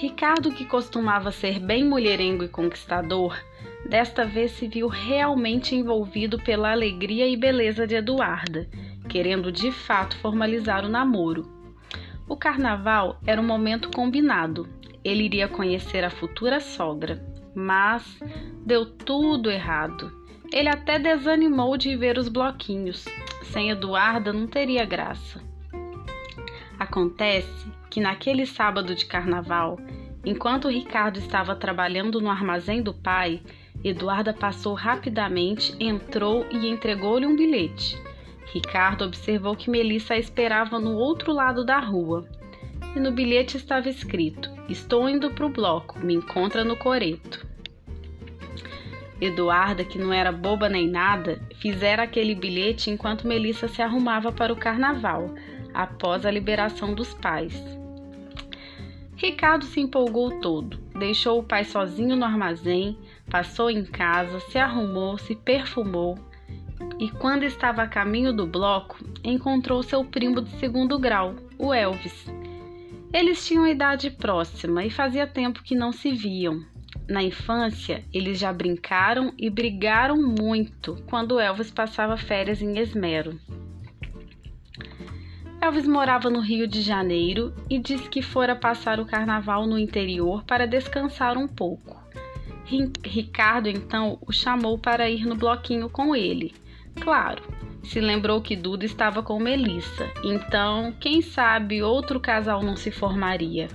[0.00, 3.36] Ricardo, que costumava ser bem mulherengo e conquistador,
[3.86, 8.66] desta vez se viu realmente envolvido pela alegria e beleza de Eduarda,
[9.10, 11.46] querendo de fato formalizar o namoro.
[12.26, 14.66] O carnaval era um momento combinado.
[15.04, 17.22] Ele iria conhecer a futura sogra,
[17.54, 18.18] mas
[18.64, 20.10] deu tudo errado.
[20.50, 23.04] Ele até desanimou de ver os bloquinhos.
[23.52, 25.42] Sem Eduarda não teria graça.
[26.78, 29.78] Acontece que naquele sábado de carnaval,
[30.24, 33.42] enquanto Ricardo estava trabalhando no armazém do pai,
[33.82, 38.00] Eduarda passou rapidamente, entrou e entregou-lhe um bilhete.
[38.52, 42.28] Ricardo observou que Melissa a esperava no outro lado da rua.
[42.94, 47.46] E no bilhete estava escrito: Estou indo para o bloco, me encontra no coreto.
[49.20, 54.52] Eduarda, que não era boba nem nada, fizera aquele bilhete enquanto Melissa se arrumava para
[54.52, 55.34] o carnaval,
[55.72, 57.79] após a liberação dos pais.
[59.20, 62.96] Ricardo se empolgou todo, deixou o pai sozinho no armazém,
[63.28, 66.18] passou em casa, se arrumou, se perfumou
[66.98, 72.32] e, quando estava a caminho do bloco, encontrou seu primo de segundo grau, o Elvis.
[73.12, 76.64] Eles tinham idade próxima e fazia tempo que não se viam.
[77.06, 83.38] Na infância, eles já brincaram e brigaram muito quando Elvis passava férias em Esmero.
[85.62, 90.42] Elvis morava no Rio de Janeiro e disse que fora passar o carnaval no interior
[90.44, 92.00] para descansar um pouco.
[93.04, 96.54] Ricardo então o chamou para ir no bloquinho com ele.
[96.98, 97.42] Claro,
[97.82, 103.68] se lembrou que Duda estava com Melissa, então quem sabe outro casal não se formaria.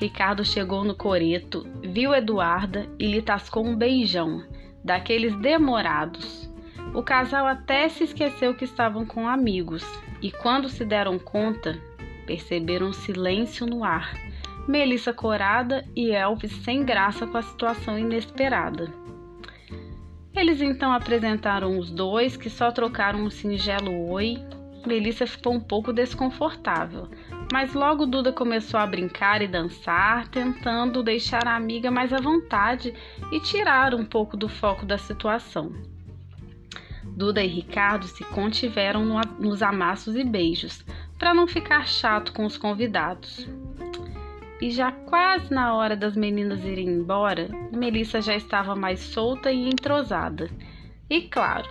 [0.00, 4.42] Ricardo chegou no coreto, viu Eduarda e lhe tascou um beijão,
[4.82, 6.50] daqueles demorados.
[6.92, 9.84] O casal até se esqueceu que estavam com amigos
[10.22, 11.78] e quando se deram conta,
[12.24, 14.14] perceberam um silêncio no ar.
[14.68, 18.92] Melissa corada e Elvis sem graça com a situação inesperada.
[20.34, 24.38] Eles então apresentaram os dois, que só trocaram um singelo oi.
[24.86, 27.08] Melissa ficou um pouco desconfortável,
[27.52, 32.94] mas logo Duda começou a brincar e dançar, tentando deixar a amiga mais à vontade
[33.30, 35.91] e tirar um pouco do foco da situação.
[37.16, 40.84] Duda e Ricardo se contiveram no, nos amassos e beijos,
[41.18, 43.48] para não ficar chato com os convidados.
[44.60, 49.68] E já quase na hora das meninas irem embora, Melissa já estava mais solta e
[49.68, 50.50] entrosada.
[51.10, 51.68] E claro,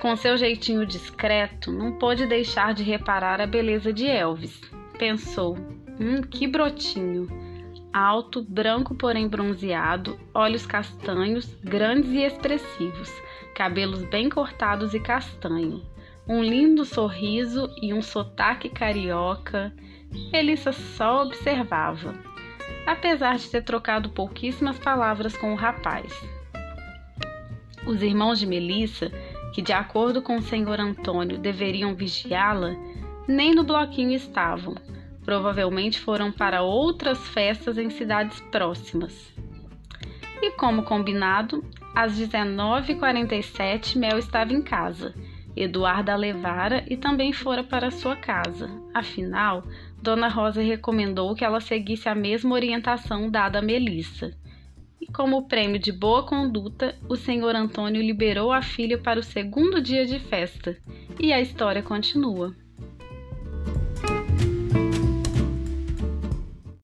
[0.00, 4.60] com seu jeitinho discreto, não pôde deixar de reparar a beleza de Elvis.
[4.98, 5.56] Pensou:
[5.98, 7.41] hum, que brotinho!
[7.92, 13.12] Alto, branco porém bronzeado, olhos castanhos, grandes e expressivos
[13.54, 15.82] cabelos bem cortados e castanho,
[16.26, 19.72] um lindo sorriso e um sotaque carioca.
[20.32, 22.14] Elissa só observava,
[22.86, 26.12] apesar de ter trocado pouquíssimas palavras com o rapaz.
[27.86, 29.10] Os irmãos de Melissa,
[29.54, 32.74] que de acordo com o senhor Antônio deveriam vigiá-la,
[33.26, 34.74] nem no bloquinho estavam.
[35.24, 39.32] Provavelmente foram para outras festas em cidades próximas.
[40.42, 45.14] E como combinado, às 19h47, Mel estava em casa.
[45.54, 48.70] Eduarda a levara e também fora para sua casa.
[48.94, 49.62] Afinal,
[50.00, 54.36] Dona Rosa recomendou que ela seguisse a mesma orientação dada a Melissa.
[55.00, 59.80] E como prêmio de boa conduta, o senhor Antônio liberou a filha para o segundo
[59.80, 60.76] dia de festa.
[61.20, 62.54] E a história continua.